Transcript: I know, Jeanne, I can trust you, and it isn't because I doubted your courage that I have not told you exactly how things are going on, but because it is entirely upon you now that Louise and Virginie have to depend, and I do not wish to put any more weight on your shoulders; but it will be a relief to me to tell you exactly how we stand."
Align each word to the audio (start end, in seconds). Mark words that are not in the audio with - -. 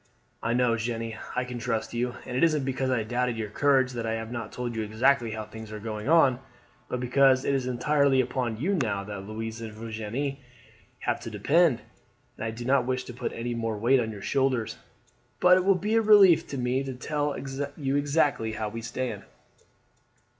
I 0.41 0.53
know, 0.55 0.75
Jeanne, 0.77 1.13
I 1.35 1.43
can 1.45 1.59
trust 1.59 1.93
you, 1.93 2.15
and 2.25 2.35
it 2.35 2.43
isn't 2.43 2.63
because 2.65 2.89
I 2.89 3.03
doubted 3.03 3.37
your 3.37 3.51
courage 3.51 3.91
that 3.91 4.03
I 4.07 4.13
have 4.13 4.31
not 4.31 4.51
told 4.51 4.75
you 4.75 4.81
exactly 4.81 5.29
how 5.29 5.45
things 5.45 5.71
are 5.71 5.79
going 5.79 6.09
on, 6.09 6.39
but 6.89 6.99
because 6.99 7.45
it 7.45 7.53
is 7.53 7.67
entirely 7.67 8.19
upon 8.19 8.57
you 8.57 8.73
now 8.73 9.03
that 9.03 9.27
Louise 9.27 9.61
and 9.61 9.71
Virginie 9.71 10.39
have 11.01 11.19
to 11.19 11.29
depend, 11.29 11.83
and 12.35 12.43
I 12.43 12.49
do 12.49 12.65
not 12.65 12.87
wish 12.87 13.03
to 13.03 13.13
put 13.13 13.31
any 13.33 13.53
more 13.53 13.77
weight 13.77 13.99
on 13.99 14.11
your 14.11 14.23
shoulders; 14.23 14.75
but 15.39 15.55
it 15.57 15.65
will 15.65 15.75
be 15.75 15.93
a 15.93 16.01
relief 16.01 16.47
to 16.47 16.57
me 16.57 16.81
to 16.83 16.95
tell 16.95 17.37
you 17.77 17.95
exactly 17.95 18.53
how 18.53 18.69
we 18.69 18.81
stand." 18.81 19.21